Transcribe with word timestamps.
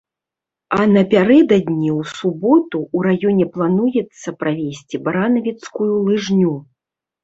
А 0.77 0.87
напярэдадні, 0.95 1.89
у 1.97 2.01
суботу, 2.15 2.77
у 2.97 3.05
раёне 3.11 3.45
плануецца 3.53 4.29
правесці 4.43 5.05
баранавіцкую 5.09 5.93
лыжню. 6.05 6.53